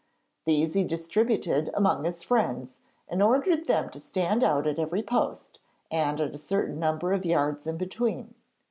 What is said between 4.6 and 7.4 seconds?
at every post, and at a certain number of